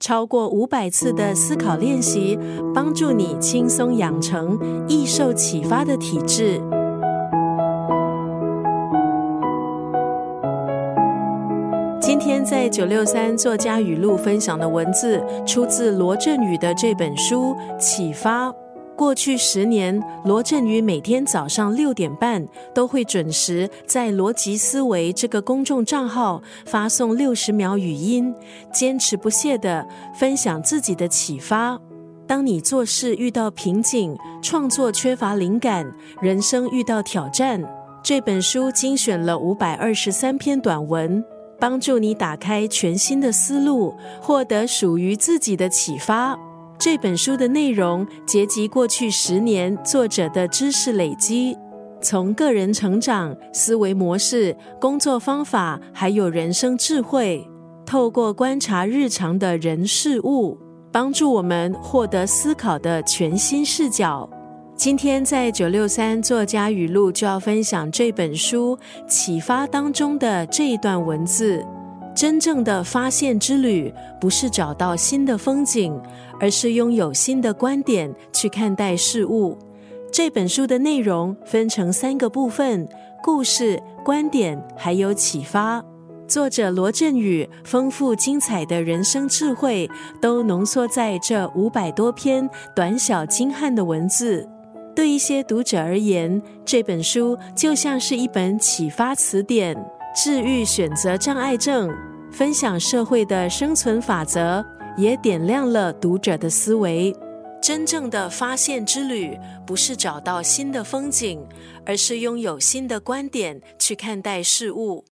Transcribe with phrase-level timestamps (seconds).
[0.00, 2.38] 超过五百次的思考练习，
[2.74, 6.58] 帮助你轻松养成易受启发的体质。
[12.00, 18.48] 今天在九六三作家语录分享的文字，出自罗振宇的这本书《启发》。
[19.00, 28.34] 过去十年，罗振宇每天早上六点半都会准时在逻辑思维这个公众账号发送六十秒语音，
[28.70, 31.80] 坚持不懈地分享自己的启发。
[32.26, 37.64] 当你做事遇到瓶颈，创作缺乏灵感，人生遇到挑战，
[38.02, 41.24] 这本书精选了五百二十三篇短文，
[41.58, 46.38] 帮助你打开全新的思路，获得属于自己的启发。
[46.80, 51.54] 这本书的内容结集过去十年作者的知识累积，
[52.00, 57.46] 从个人成长、思维模式、工作方法，还有人生智慧，
[57.84, 60.58] 透过观察日常的人事物，
[60.90, 64.26] 帮助我们获得思考的全新视角。
[64.74, 71.62] 今天在九六三作家语录就要分享这本书启发当中的这一段文字。
[72.20, 73.90] 真正的发现之旅，
[74.20, 75.98] 不是找到新的风景，
[76.38, 79.56] 而是拥有新的观点去看待事物。
[80.12, 82.86] 这本书的内容分成三个部分：
[83.22, 85.82] 故事、观点，还有启发。
[86.28, 89.90] 作者罗振宇丰富精彩的人生智慧，
[90.20, 92.46] 都浓缩在这五百多篇
[92.76, 94.46] 短小精悍的文字。
[94.94, 99.74] 对一些读者而言，这本书就像是一本启发词典。
[100.12, 101.88] 治愈选择障碍症，
[102.40, 104.64] 分享社会的生存法则，
[104.96, 107.14] 也点亮了读者的思维。
[107.60, 111.46] 真正的发现之旅，不是找到新的风景，
[111.84, 115.04] 而是拥有新的观点去看待事物。